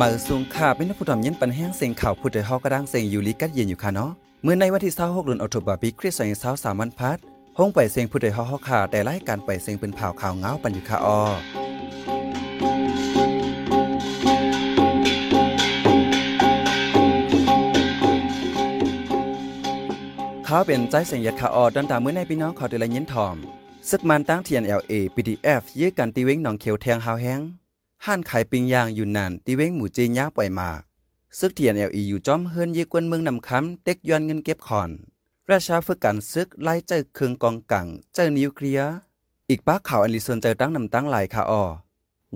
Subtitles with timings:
[0.00, 4.10] มาสูงค่าเป็นผู้ทำยินปันแห้งเสียงข่าวผู้ใดฮากระด้างเสียงอยู่ลิกัดเย็นอยู่ค่ะเนาะ
[4.42, 7.18] เมื่อในวันที่26เดือนออตุลาปีคริสต์ศักราช23วันพัด
[7.58, 11.20] ห้องไปเสียงผู้ใดฮาเฮาค่ะแต่รายการไปเสียงเป็นผ่าวข่าวเงาปันอยู่ค่ะออ
[20.44, 23.36] เขาเป็นใจเสียงยัดขาออดันตามเมื่อในพี่น้องเขาได้ละยินทอม
[23.90, 27.42] ซึกมันตั้งเทียน LA PDF ยื้อกันตีเว้งหนองเขียวแทงหาวแห้ง
[28.08, 30.70] ห้านขายปิงยางอยู่นานตีเว้งหมู่จีนยาปล่อยมา
[31.38, 34.90] ซึกเทียนเอลีอยู่จอมเฮิรนยีกวนเมืองนำคำเต็กย้อนเงินเก็บขอน
[35.50, 38.92] ราชาฝึกกันซึกไล่เจอเครื่องกองกังเจอนิวเคลียร์
[39.50, 41.62] อีกป้าข่าวอันลิซนเจอตั้งนำตั้งหลายค่ะออ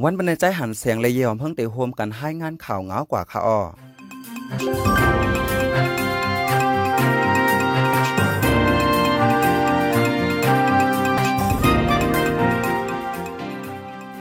[0.02, 3.60] วันบรรณาใจหันเสียงเลยยอมเพิ่งเตะโฮมกันให้งานข่าวเงากว่าค่ะออ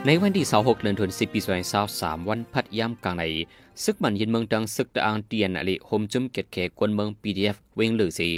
[0.10, 1.40] ในวันที่26เดือนธันวาคมปี
[1.84, 3.24] 2023วันพัดย่ำกลางใน
[3.84, 8.30] ซึกมันยินเมืองดังซึกตะอางเตียนอลิโฮมจุมเกตแขกวนเมือง PDF เวงหรือสี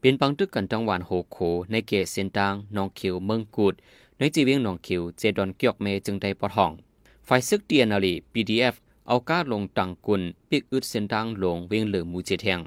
[0.00, 1.38] เป็นปังตึกกันจังหวานโฮโค
[1.70, 3.74] ในเกตเซนตางนองคิวเมืองกูด
[4.18, 6.72] ในจีเวียงนองคิวเจดอนเกียกเมจึงได้ปอดห้อง
[7.28, 8.74] ฝ่ายซึกเตียนอลิ PDF
[9.08, 12.60] เอาก้าลงตังกุลปิกอึดเซนตางลงเวงเหลือมูเจแทง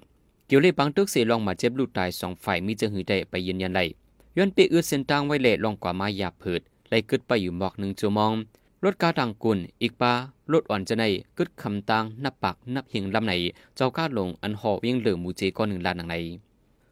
[0.48, 3.82] เกี่ยวเลยปังตึกเสลองมาเจ็บลูกตายสองฝ่ายมีจึงหือได้ไปยืนยันไล
[4.38, 8.32] ย้อนปิกอึดเซนตางไว้เละลองกว่ามาหยาบผืด ไล่กึดไปอยู่หมอกหนึ่งจัวมอง
[8.84, 10.14] รถกาดังกุลอีกปา
[10.52, 11.04] รถอ่อนจะใน
[11.38, 13.34] กึดคำตังนับปักนับหิงลำไหน
[13.76, 16.16] เจ้าก้าลงอันหอวียงเหลือมูเจก้อนหนึ่งลานหนังใน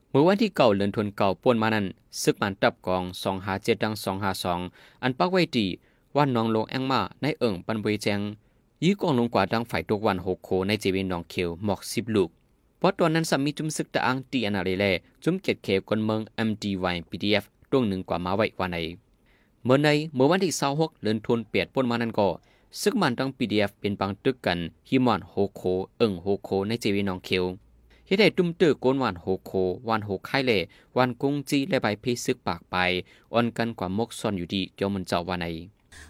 [0.10, 1.86] เมื่อวันที่เก่าเลือนทนเก่าป่วนมานั้น
[2.22, 4.60] ซึกมันตับกองสองหาเจ็ดดังสองหาสอง
[5.04, 5.66] อันปักไว้ดี
[6.16, 8.20] ว่านน้องลงแองมาในเอิ่งปันบวยแจง
[8.84, 12.30] ยี้กองลงกว่าดังฝ่ายตกวันหกโคในเจวินนองเขียวหมอกสิบลูก
[12.78, 14.86] เพราะตอนนั้นสามีจุมซึกตะอังตีอนาเรแล
[15.24, 18.78] จุมเกตเขวคนเมือง MDY PDF ตรงหนึ่งกว่ามาไว้ว่าใน
[19.68, 22.30] เมื่อในเมื่อวันที่26เดือนธันวาคมเปียดป้นมานั้นก็
[22.82, 24.60] ซึกมันต้อง PDF เป็นปังตึกกัน
[24.90, 25.62] ฮิมอนโฮโค
[25.98, 27.44] เอิงโฮโคในเจวีนองเคียว
[28.08, 29.52] เฮ็ดให้ตุ้มตื้อโกนวันโฮโค
[29.88, 30.60] วันโฮไข่เล่
[30.98, 32.76] วันกุงจีและใบพีซึกปากไป
[33.34, 35.46] อ่อนกันกว่ามกซ่อนอยู่ดีเกี่ยวมันเจ้าว่าใน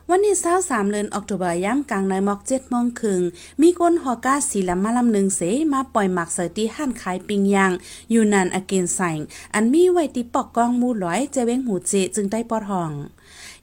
[0.09, 3.21] วันที่23เดือนออกตุลาย่ำกลางในมอก7โมงครึ่ง
[3.61, 5.41] มีคนฮอก้าสีลำมาลำหนึ่งเส
[5.73, 7.71] มาปล่อยหมักเสอที่ห้านขายปิงยาง
[8.11, 9.11] อยู่นานอเกนใส่
[9.53, 12.91] อันมีไว้ที่ปอกกองมูร้อยเจเวงหูเจจึงได้ปอดห้อง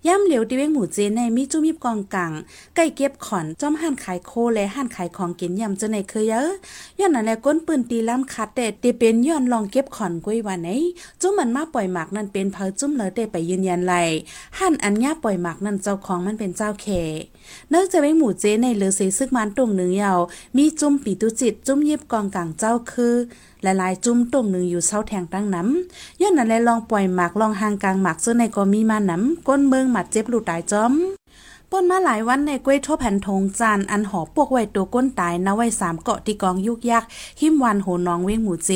[0.06, 2.32] ย่ำเหลียวที่เว้งหมูเจในมีจุ้มีบกองกัง
[2.74, 6.48] ใกล้เก็บขอนจอมห้านขายโคและห้านขายของกินย่ำจาในเคยเยอะ
[6.98, 10.70] ย้อนนั้นแหละก้นปืนตีล้ำคัดแต่ตีเป็นย้อนลองเก็บขอนกุ้ยวันไหน
[11.20, 13.94] จุ้มมันมาปล่อยหมักนั่นเป็นเพอจุ้มเลยได้ไปยืนยันไหล
[14.58, 16.86] ห้านอันย่าปล่อยหมักนั่นเจ้าของมันเป็นเจ้าเค
[17.70, 20.18] เนื่องจากเว้งหมูเจในเหลือเสซึกมันตรงหนึ่งยาว
[20.56, 23.14] มีจุ้มปีตุจิตจุ้มยิบกองกังเจ้าคือ
[23.62, 30.92] หลายๆ จุ้มตรงหนึ่งอยู่เศร้าแทงตั้งน้ำย้อนนั้นเลยลองปล่อยหมากลองหางกลางหมากเสื้อในก็มีมาน้ำก้นเมืองหมัดเจ็บหลุดตายจอม
[31.74, 37.04] ป่นมาหลายวันในกล้วยทั่วแผ่นทงจานอันหอปวกไว้ตัวก้นตายนะไว้สามเกาะที่กองยุกยัก
[37.40, 38.70] หิมวันโหน้องเว้งหมูเจ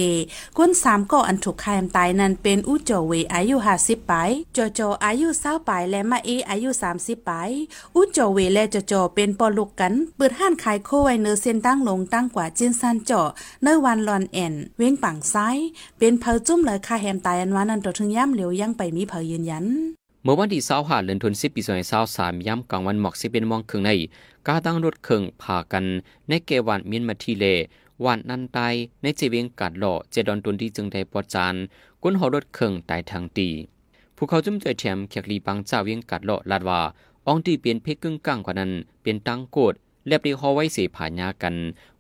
[0.58, 7.50] ก้นสามเกาะอันถูกคายตายนั้นเป็นอู้โจเวอายุห้าสิบปลายโจโจอายุเศร้าปลายและมาเออายุสามสิบปลาย
[7.94, 13.28] อู้โจเวและโจโจเป็นปอลูกกัน เปิดห้านขายโคไว้เนื้อเส้นตั้งลงตั้งกว่าจินซันเจาะ
[13.62, 15.56] เนื้อวันลอนแอนเว้งปังซ้าย
[15.98, 19.66] เป็นเพอจุ้มเลยคาแฮมตายอันวานันตัวถึงย่ำเหลียวยังไปมีเพอยืนยัน
[20.26, 21.60] เมื่อวันที่25เดือนธันวาคมปี
[22.04, 23.90] 2023ย่ำกลางวันหมอกสิเป็นมองครึ่งใน
[24.46, 25.84] กาตั้งรถเครื่องพากัน
[26.28, 27.44] ในเกวันเมียนมาทีเล
[28.04, 28.58] วันนันไต
[29.02, 31.54] ในเจเวียงกัดหล่อเจดอนตุนที่จึงได้ปอจาน
[32.02, 33.48] ก้นหอรถเครื่องตายทางตี
[34.16, 36.80] ผู้เขาจุ่มใจแถมเขียกลีปังเจ้าเวียงกัดหล่อลาดว่า
[37.26, 38.72] อองที่เปลี่ยนเพกกึ่งกลางกว่านั้น
[39.02, 39.74] เป็นตังโกด
[40.06, 41.54] เรียบดีฮอไว้เสียผายากัน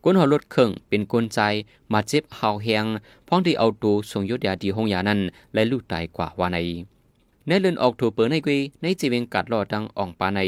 [0.04, 1.40] ก้นหอรถเครื่องเป็นกลใจ
[1.92, 2.84] มาเจ็บหาวแหง
[3.26, 5.20] พ้องที่เอาตัวส่งยศยาดีห้องยานั้น
[5.54, 6.58] และลูกตายกว่าว่าใน
[7.48, 10.40] ในเดือนออกถูเปิดในกุยในจีเวงกัดรอดังอ่องปาใน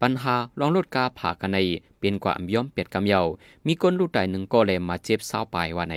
[0.00, 1.58] ปัญหาลองลดกาผ่ากันใน
[1.98, 3.20] เป็นกว่าย่อมเปียดกำเยา
[3.66, 5.96] มีก้นลูกตายหนึ่งก็เลยมาเจ็บเศร้าปลายว่าใน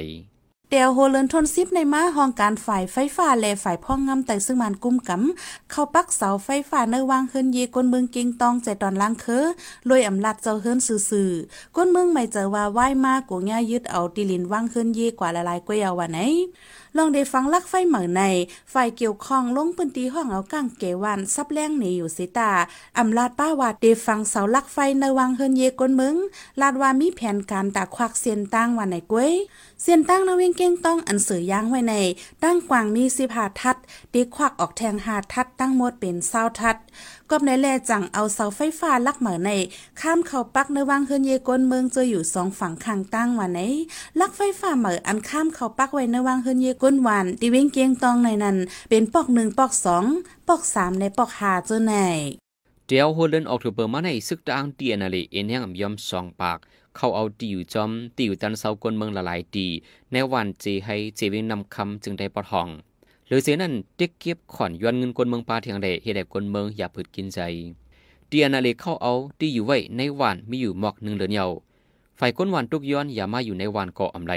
[0.69, 9.45] เตียวโฮเลินทนซิปในม้าห้องการฝ่ายไฟฟ้าและฝ่ายพ่องงำแต่ซึ่งมันกุ้มกำเข้าปักเสาไฟฟ้าเนวางขึ้นเยก้นเมืองเก่งตองใจตอนล้างเคอ
[9.89, 10.79] ลอยอำลัดเจ้าเฮิรน
[11.09, 16.19] ซื่อๆก้นเมืองไม่เจอว่าไหว้มากกูง่ายยึดเอาติลินวางขึ้นเยกว่าละลายกวยเอาว่าไหน
[16.97, 18.21] ลองได้ฟังลักไฟเหมือใน
[18.73, 22.51] ฝ่ายเกี่ยวข้องลงพื้นที่ห้องเอากางเกวันซับแรงหนีอยู่สิตา
[22.97, 26.15] อำลาดป้าวาดได้ฟังเสาลักไฟในวังเฮินเยก้นเมือง
[26.61, 29.33] ลาดว่ามีแผนการตาควักเสียนตั้งวันไหนกวย
[29.81, 31.95] เสียนตั้งนเวงเก้งต้องอันเสือย่างไว้ใน
[32.43, 33.77] ตั้งกวางมีสิบหาทัด
[34.13, 36.77] ตีควักออกแทงหาทัดตั้งหมดเป็นเศร้าทัด
[37.29, 39.51] ก็ในแลจังเอาเสาไฟฟ้าลักเหมือใน
[40.01, 43.61] ข้ามเขาปักในวังเฮินเยกนเมืองจะอยู่สองฝั่งข้างตั้งวันไหน
[44.19, 48.57] ลักไฟฟ้าเหมืออันข้ามเขาปักไว้ในวังเฮินเยกนวันตีเว้งเกียงตองในนั้น
[48.89, 50.05] เป็นปอกหนึ่งปอกสอง
[50.47, 51.93] ปอกสามในปอกหาเจ้าไหน
[52.87, 56.59] เดียวหัวเลนออกถูเปิดมาในซึกตางเตียนาลีเอ็นแห่งยอมสองปาก
[56.95, 59.65] เขาเอาตีอยู่จอมตีอยู่จันเซากวนเมืองละหลายตี
[60.11, 62.67] ในวันเจให้เจวิงนำคำจึงได้ปอทอง
[63.27, 67.39] หรือเสียนั้นติ๊กเก็บขอนย้อนเงินกวนเมืองปาเทียงใดเฮดกวนเมืองอย่าพืดกินใจ
[68.27, 71.45] เตียนาเลเข้าเอาตีอยู่ไว้ในวันมีอยู่หมอกหนึ่งเดือเยา
[72.19, 74.33] ฝ่ายก้นวันทุกย้อนอย่ามาอยู่ในวันเกาะอำไล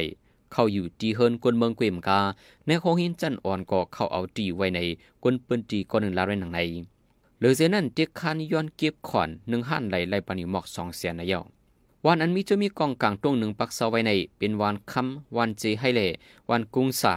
[0.53, 2.21] เข้าอยู่ตีเฮินกวนเมืองเกวมกา
[2.67, 4.81] ในโคหินจันอ่อนก็เข้าเอาตีไว้ใน
[5.23, 6.61] กวนปืนตีก้อนหนึ่งลาไว้หนังใน
[7.41, 11.41] หรือเสียนั้นเด็กคานย้อนเก็บขอนหนึ่งหันไหลไหลปานิหมอกสองเสียนในเยา
[12.07, 16.09] วันอันมีจะมีกองกลางตรงหนึ่งปักเสาไว้ใน เป็นวันคำวันเจให้เล่
[16.51, 17.15] วันกุ้งสา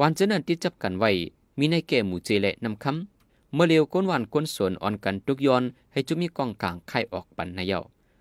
[0.00, 1.10] วันเจนันที่จับกันไว้
[1.58, 7.80] มีในแก่หมู่เจเละนำคำเมื่อเร็วก้นวันก้นสวนอ่อนกันทุกย้อน ให้จุมีกองกลางไข่ออกปันในเยา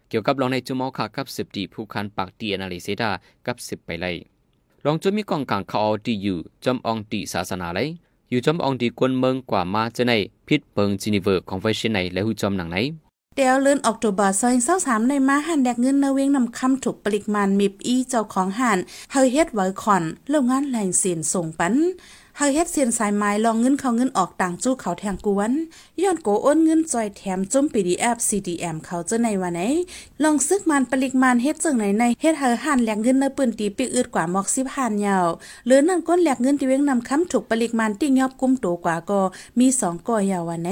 [0.10, 3.12] เกี่ยวกับลองในจุมอขากับสิบตีผู้คันปากตีอนาลิเซดา
[3.46, 4.16] กับสิบไปเลย
[4.86, 7.88] ลองจุมีกองกลางเขาเอาตีอยู่จอมองตีศาสนาเลย
[8.30, 10.14] อยู่จอมองตีกวนเมืองกว่ามาจะใน
[10.48, 12.78] พิษเปิงจินิเวอร์ของไฟชินในและหูจอมหนังไหน
[13.38, 18.80] เดียวเลื่อนออกตัวบาซอยเศร้าสามในมาหันแดกเงินนเวงนำคำถูกปลิกมันมิบอีเจ้าของหัน
[19.12, 21.74] เฮาเฮ็ดไว้ขอนโรงงานแหล่งเสียนส่งปัน
[22.38, 25.52] เฮาเฮ็ดเสียนสายไม้ลองเงินเขาเงินออกต่างจู้เขาแทงกวน
[26.02, 29.62] ย้อนโกโอนเงินจอยแถมจุ่ม PDF CDM เขาจะในวันไหน
[30.24, 35.28] ลองซึกมันปริกมานเฮ็ดจังไหนในเฮ็ดเฮาหันแหลกเงินในปืนตีปีอึดกว่าหมอกสิบหันยาว
[35.66, 39.20] หรือนั่นก้นแหลกเงินที่เวียงนำคำถูกปริกมานติ้งยอบกุมโตกว่าก็
[39.60, 40.70] มีสองก่อยาววันไหน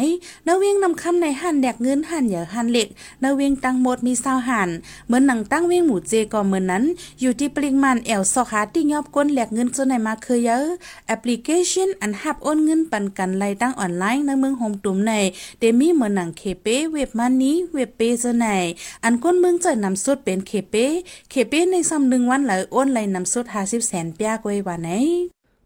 [0.48, 2.88] นเวียงนำคำในหันแหลกเงินหันอย่หันเหล็ก
[3.24, 4.70] นเวียงตั้งหมดมี20หัน
[5.06, 6.84] เหมือนหนังตั้งเวียงหมู่เจก็เหมือนนั้น
[7.22, 10.66] อยู่ที่ปริกมานแอลซอกหาติ้งยอบก้นแหลกเงินจนในมาเคยเยอะ
[11.08, 15.14] แอปพลิเคชันอันหับโอนเงินปันกันไล่ตั้งออนไลน์ในเมืองโฮมตุ่มใน
[15.60, 18.46] เดมีเหมือนหนังเคเปเว็บมันนี้เว็บเปจะไหน
[19.04, 20.76] อันก้นเมืองจะนำสุดเป็นเคเป
[21.30, 24.90] เคเปในซ้ำหนึ่งวันหลโอนไล่นำสุดห้าสิบแสนเปียกไว้วันไหน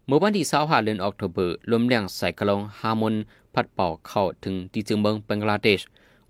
[0.06, 3.14] เมื่อวันที่25เดือนออกตุเบอร์ลมแรงใส่กระลงฮาร์มอน
[3.54, 5.80] พัดเป่าเข้าถึงที่จึงเมืองบังกลาเทศ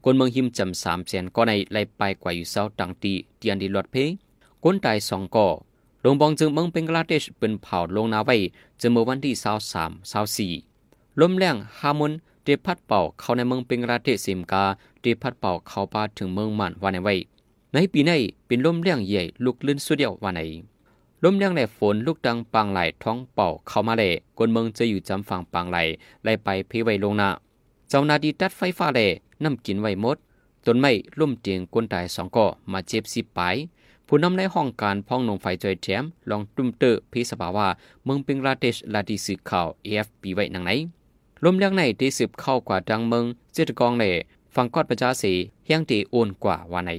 [0.05, 3.97] คนเมืองหิมจำสามแสนก็ในไล่ไปกว่าอยู่เศร้าตังตีเตียนดีลอดเพ
[4.63, 5.49] คนตายสองก่อ
[6.05, 8.37] ลงบองจึงเมืองเบงกลาเทศเป็นเผาลงนาไว้
[8.81, 9.35] จนเมื่อวันที่
[10.53, 12.13] 23 24ลมแรงฮามอน
[12.45, 14.65] เดพัดเป่าเข้าในเมืองเบงกลาเทศสิมกา
[15.01, 17.15] เดพัดเป่าเข้าป่าถึงเมืองมันวันในไว้
[17.73, 20.41] ในปีนี้เป็นลมแรงใหญ่ลุกลื่นสุดเดียววันไน
[21.25, 25.79] ลมแรงในฝนลูกดังปางไหลท้องเป่าเข้ามาเลยกนเมืองจะอยู่จำฝั่งปางไหล
[26.25, 27.29] ไล่ไปเพไว้ลงนา
[27.89, 29.09] เจ้านาดีตัดไฟฟ้าเลย
[29.45, 30.17] น้ำกินไว้หมด
[30.65, 33.57] ต้นไม้ล่มเตียงกวนตายสองก่อมาเจ็บสิบปลาย
[34.11, 37.69] ผู้นำในห้องการพ้องนงไฟจอยแถมลองตุ้มเตอร์พิสบาว่า
[38.05, 40.71] เมืองปิงลาเตชลาดีสืบข่าว AFP ไว้นังไหน
[41.45, 44.11] ลมแรงในที่สืบเข้ากว่าดังเมืองเจตกองเล่
[44.55, 45.33] ฟังกอดประชาสี
[45.65, 46.91] เฮียงตีโอนกว่าวันไหน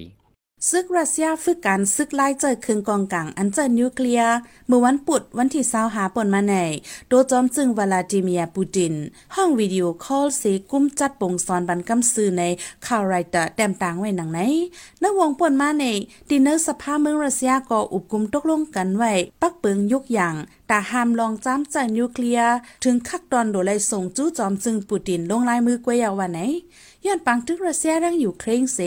[0.68, 4.36] ซึกรัสเซียฝึกการซึกไล่เจอคืนกองกลางอันเจอนิวเคลียร์
[4.68, 6.56] เมื่อวันปุดวันที่เศร้าหาปนมาใน
[7.08, 8.94] โดจอมจึงวลาดิเมียปูติน
[9.36, 12.44] ห้องวิดีโอคอลเสกุ้มจัดปงซอนบันกำซื้อใน
[12.86, 14.40] คาวไรเตอร์แต้มต่างไว้หนังไหน
[15.02, 15.86] นวงปนมาใน
[16.30, 20.36] ดินเนอร์สภาเมืองรัสเซียก็อุบกุมตกลงกันไว้ ปักเปิงยุกอย่าง
[20.70, 22.54] ตาห้ามลองจ้ำจากนิวเคลียร์
[22.84, 26.40] ถึงคักตอนโดไลส่งจู้จอมจึงปูตินลงลายมือกวยาววันไหน
[27.06, 28.80] ย้อนปังทึกรัสเซียดังอยู่เคร่งเส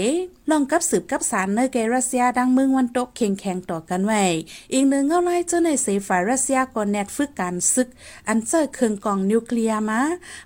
[0.51, 4.25] ลองกับสืบกับสารเนเกรัสเซียดังเมืองวันตกเข่งแข่งต่อกันไว้
[4.73, 7.89] อีกหนึ่งเงาไล่เจ้าในเสฝ่ายรัสเซียก่อนแนดฝึกการซึก
[8.29, 10.01] อันเจอเครื่องกองนิวเคลียร์มา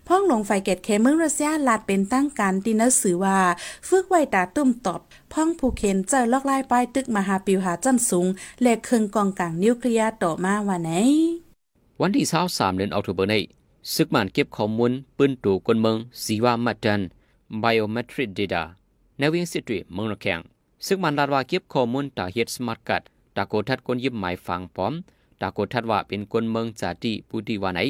[0.06, 3.38] พ้องลงไฟเกตเคเมืองรัสเซียลาดเป็นตั้งการตีนสือว่า
[3.88, 5.00] ฝึกไว้ตาตุ้มตอบ
[5.32, 8.26] พ้องผู้เข็นเจอลอกไลายป้ายตึกมหาปิวหาจันสูง
[8.62, 10.90] และเครื่องกองกลางนิวเคลียร์ต่อมาวันไหน
[12.00, 13.42] วันที่23เดือนออกตุเบอร์นี้
[13.94, 17.00] ซึกมันเก็บข้อมูลปืนตูกนเมืองสีว่ามัดดัน
[17.62, 18.62] biometric data
[19.18, 20.40] ในวิ่งสิตรีเมืองระแข็ง
[20.86, 23.02] ซึ่งมันลาดว่าเก็บข้อมูลตาเฮ็ดสมาร์ทการ์ด
[23.36, 24.92] ตาโกทัดคนยิบหมายฟังพร้อม
[25.40, 27.80] ตาโกทัดว่าเป็นคนเมืองจาติผู้ดีว่าไหน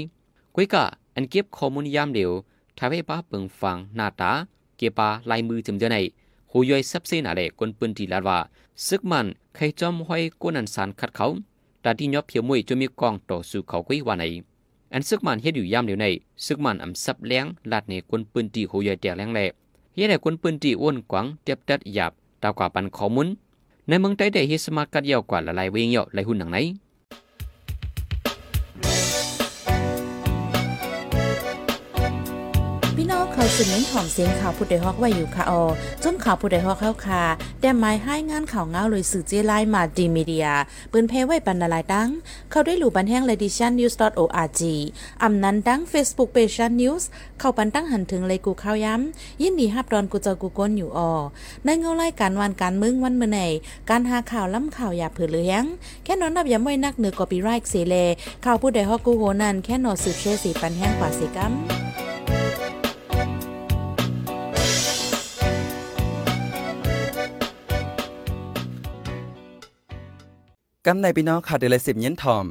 [0.55, 0.85] กุยกะ
[1.15, 2.31] อันเก็บข้อมูลยามเดียว
[2.79, 4.31] ทาให้ป้าเปิงฟังหน้าตา
[4.77, 5.97] เก็บปาลายมือจำเจไหน
[6.51, 8.39] หูย่อยซับเส้นอะไรคนปืนทีลาดว่า
[8.87, 11.27] ซึกมันใครจอมห้อยกวนันสารขัดเขา
[11.81, 14.25] แต่ที่ยอบเพียวมวยจะมีกองต่อสู้เขากุยว่าไหน
[14.93, 16.07] อันซึกมันเฮ็ดอยู่ยามเดียวใน
[16.47, 19.41] ซึกมันอำซับแรงลาดในคนปืนตีโหยแตกแรงแล
[19.95, 22.13] เฮ็ดให้คนปืนตีอ้วนกวางเตียบดัดหยาบ
[22.43, 23.29] ตากว่าปันข้อมูล
[23.89, 35.63] ในเมืองไต้ได้เฮ็ดสมาร์ทกัดยาวกว่าละลายเวงยอหลายหุ่นหนังไหนาสืบเน้นหอมเสียงข่าวผู้ใดฮอกไว้อยู่ค่ะออ
[36.03, 37.23] จนข่าวผู้ใดฮอกเข้าค่ะ
[37.61, 40.47] แต่หมายให้งานข่าวเงาเลยสื่อเจไลมาดีมีเดีย
[40.93, 42.09] ปืนเพไว้ปันนาลายตั้ง
[42.51, 44.61] เข้าได้หลู่บันแห้งเลดิชันนิวส์ .org
[45.23, 51.13] อำนั้นตั้ง Facebook p a g e นิวส์เข้าปันตั้งหันถึงเลยกูข้าวย้ำยินดีฮับดอนกูเจอกูก้นอยู่ออ
[51.65, 53.41] ในเงาไล่การวันการมึงวันเมื่อไหน
[53.91, 55.65] การหาข่าวล้ำข่าวอย่าเผื่อเลี้ยง
[56.05, 57.95] แค่นอนนับย้ำไว้นักเหนือกอปีไรค์เสเล
[58.45, 62.06] ข่าวผู้ใดฮอกกูโหนันแค่นอสืบเชื่อสีปันแห้งกว่าสิกัม
[70.89, 72.47] กำในพี่น้องขาดเดลสิบเย็นทอม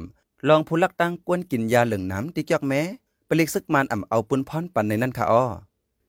[0.48, 2.80] ลองผู้ลักตั้งกวนกินยาเหลืองน้ำติกยอกแม้
[3.28, 5.44] ปลิกซึกมันอ่ำเอาปุนพรปันในนั่นค่ะอ้อ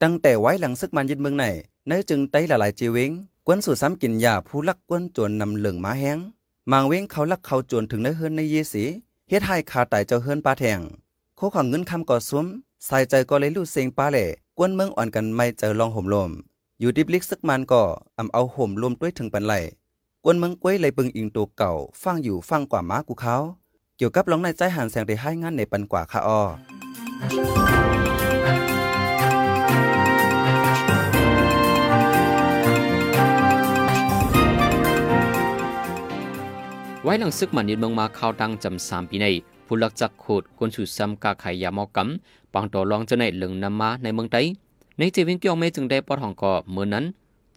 [0.01, 1.46] ตั้งแต่ไว้หลังซึกมันยึดเมืองไหน
[1.88, 3.12] เนื้อจึงไต้หลายจีเวง
[3.48, 6.17] กวนสู่ซ้ำกินยาผู้ลักกวนจวนนำเหลืองมาแห้ง
[6.72, 8.84] มางเว้งเขาลักเขาจวนถึงเนื้อเฮือนในเยสี
[9.29, 10.79] เฮ็ดให้ขาตายเจ้าเฮือนปลาแทง
[11.36, 12.46] โคของเงินคำก่อซุ้ม
[12.86, 14.25] ใส่ใจก็เลยลู่เซงปลาแหล่
[14.57, 16.31] กวนเมืองอ่อนกันไม่เจอลองห่มลม
[16.79, 17.81] อยู่ดิบลิกซึกมันก็
[18.17, 19.53] อ่ำเอาห่มรวมด้วยถึงปันไหล
[20.24, 23.36] กวนเมืองก้วยเลยปึงอิงตัวเก่า ฟังอยู่ฟังกว่าม้ากูเขา
[23.98, 26.42] เกี่ยวกับลองในใจหันแสงได้ให้งานในปันกว่าค่ะอ้อ
[37.04, 39.28] ไว้หลังซึกมันยึดเมืองมาเข้าตังจำสามปีใน
[39.66, 44.42] ผู้ลักจักโคดกวนสู่ซ้ำกาไขยามอกำปังต่อรองจะในเหลืองนำมาในเมืองไต้
[44.98, 47.06] ในเจวินเกี่ยวไม่จึงได้ปอดห้องก่อเมื่อนั้น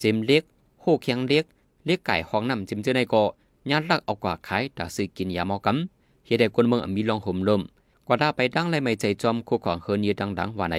[0.01, 0.43] เจมเล็ก
[0.81, 1.45] โฮเคียงเล็ก
[1.85, 3.23] เล็กไก่ห้องน้ำจิมเจอในก่อ
[3.71, 7.61] ญาติลักเอากว่าขายตาซื้อกินยามอกำเฮ็ดให้คนเมืองมีลองห่มลม
[8.07, 10.77] กว่าด้ไปดังไรไม่ใจจอมคู่ของเฮินเยดังๆว่าใน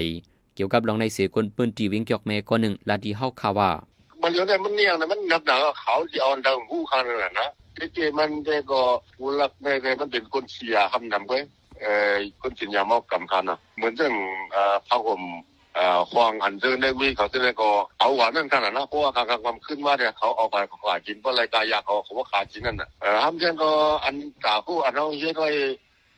[0.56, 3.70] เกี่ยวกับลองในเสียคนปืนตีวิ่งเกี่ยวแม่ก็หนึ่งลาดีเฮาข่าว่า
[4.22, 8.82] มันอยู่ในมันเนี่ยนะมันนับหนังเขาที่อาดังหูคันนั่นแหละนะที่เจมันได้ก็
[9.18, 11.32] ผู้รักได้ได้มันเป็นคนเสียคำนำไป
[11.80, 14.14] เอ่อคนสินยามอกำคันอะเหมือนเรื่อง
[14.52, 15.22] เอ่อพระห่ม
[15.76, 23.70] เอ่อควางอันเจอในวีเขาจะได้ก็เอาหวานนั่นขนาดนะเพราะว่าการกความขึ้นมาเนี่ยเขาเอาไปขายกินเพราะรายการยาเขาเขาว่าขายกินนั่นน่ะเอ่อทำเช่นก็
[24.06, 25.46] อันตาผู้อันเอาเช่นก็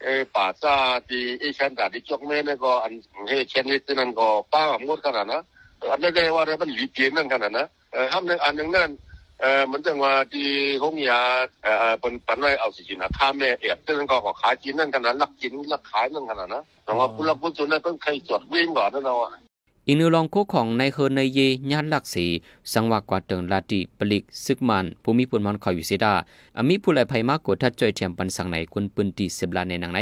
[0.04, 0.76] เออป่าซา
[1.08, 2.94] ที่ไอ้เช่นตาที่จกเม่เนี่ยก็อัน
[3.28, 5.42] เฮ้เช่นนี้นั่นก็ป้าหมดขนาดนะ
[5.92, 9.13] อันนี้ได้ว่ามันหลีเกียนนั่นขนาดนะเอ่อทำในอันหนึ่งนั่นเออเหมือนจังว่าที่ห้องยาเอ่อเอ่อเป็นปัน
[12.40, 19.30] ไว้เอาสิจินะถ้าแม่เอ็ดซึ่งก็ขายกินนั่นขนาดลักกินลักขายนั่นขนาดนะแต่ว่าผู้รับผู้ส่วนนั้นต้องใครจดวิ่งก่อนนั่นเอาอะ
[19.88, 21.40] อีนิวลองโคของในเฮนในเย
[21.72, 22.26] ญาติลักสี
[22.74, 26.14] สังวากว่าเติงลาติปลิกซึกมันภูมิปุนมันคอยอยู่เสดา
[26.58, 30.00] อามีผู้ไหลภัยมากกว่าทัดจอยเทียมปันสังไหนกุนปืนตีสิบลาในหนังไหน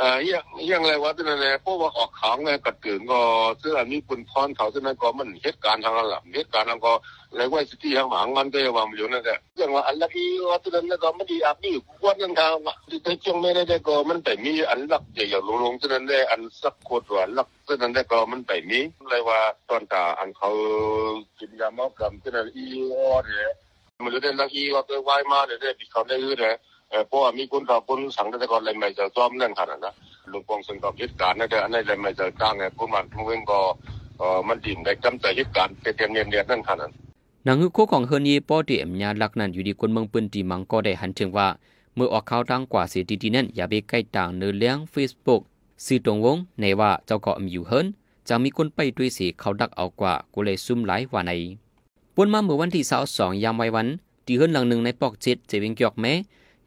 [0.00, 3.20] ยังยังไรวะที่นั่นแหละเพราะว่าออกขางเนี่ยกัดถึงก็
[3.62, 6.92] ซึ่งอันนี้คุณพรเขาที่นั่นก็มันเหตุการณ์ทางหละเหตุการณ์นั้นก็
[7.36, 12.52] เลยว่าสิที่ทางหางมันได้วามอยู่นั่นแหละอย่างว่าอันละที่ว่าที่นั่นก็ไม่ดีอับนี่กวนกันทาง
[12.88, 18.80] ที่ในช่วงไม่ได้ก็มันแต่มีอันลักใหญ่ๆลงๆที่นั่นได้อันสักโคตรว่าลักที่นั่นได้ก็มันแต่มี
[19.10, 20.50] เลยว่าตอนตาอันเขา
[21.38, 23.50] กินยาเมากำที่นั่นอีออเนี่ย
[24.02, 26.54] มันจะได้ลักอีว่าไปไหวมาเนี่ยได้ที่เขาได้อื้อเนี่ย
[26.92, 29.94] เออพราะว่ามีคนเขาคนสังได้ก่อนเลยไม่จะจอมนั่นขนาดนะ
[30.32, 33.58] ลุงปองซึ่งก็เหตุการนั่นแต่อันนั้เลยไม่เจอจ้างไงผู้มันผู้เว้งก็
[34.18, 36.90] เออมันดิ่มได้จำใจเหตุการณ์เต็มเนียนๆนั่นขนาด
[37.44, 41.48] หนังฮือโคของเฮินเยป้อดีเอ็มญาลักนั้นอยู่ดีคนเมืองปืนตีมังก็ได้หันถึงว่า
[41.94, 45.40] เมื่อออกข่าวทางกว่าสียดีๆนั้นอย่าไปใกล้ต่างเนื้อเลี้ยง Facebook
[45.86, 47.86] สื่อตรงวงในว่าเจ้าก็อำอยู่เฮิน
[48.28, 51.32] จะมีคนไปด้วยสีเขาดักเอากว่ากูเลยซุ่มหลายว่าใน
[52.14, 53.86] ปนมาเมื่อวันที่22ยามไว้วัน
[54.26, 56.12] ที่เฮินหลังหนึ่งในปอกเจ็ดเจวิงกียกแม้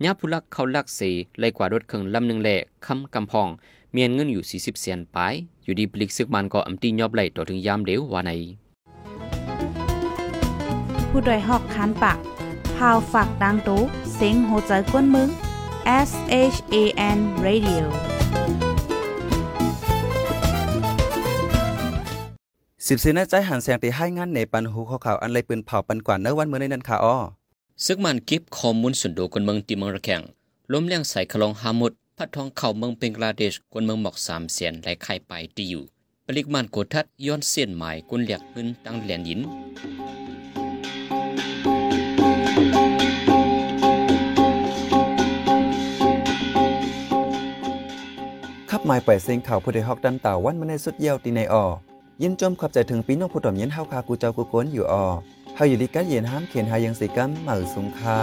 [0.03, 1.01] ญาผู้ลักเขาลักเส
[1.39, 3.47] เลยกว่ารถเครื่องลำหนึ่งแหล่คำกำพอง
[3.93, 5.33] เมียนเงินอยู่ 40 เสียนปลาย
[5.63, 8.31] อยู่ดีปลิกซึกมันก็อำตียอบไหลต่อถึงยามเดียวว่าใน
[11.09, 12.17] ผู้ดยหอกคานปาก
[12.75, 13.81] พาวฝากดังตู้
[14.15, 15.29] เซ็งโหใจกวนมึง
[16.09, 16.11] S
[16.53, 16.75] H A
[17.17, 17.85] N Radio
[22.87, 27.17] สิบสีในใจหันแสงที่ให้งานในปันหูข้อข่าวอันเลยปืนเผาปันกว่าเนื้อวันเมื่อในนั้นค่ะอ้อ
[27.83, 30.21] ซึกมันก็บข้อมูลส่วนตัวคนเมืองตีเมืองระแข่ง
[30.71, 35.83] ล้มเลี้ยงใส่คลองฮามุดพัดทองเข่าเมืองเบงกลาเดชคนเมืองหมอกสามเสียนไหลไข่ไปตีอยู่
[36.25, 39.39] ปลิกมันโกทัดย้อนเส้นหมายกุนเหลียกขึ้นตั้งเหรียญหิน
[48.69, 51.63] ขับหมายไปเซ็งข่าวผู้ใดฮอกดันต่าวันมาในสุดเยี่ยวตีในออ
[52.21, 55.05] ยินจมขอบใจถึงปีน้องผู้ต่อมเย็นเฮาคากูเจ้ากูโกนอยู่ออ
[55.55, 58.19] เฮาอยู่ดีกัดเย็นห้ามเขียนหายังสิกัมเหมือสุงค่า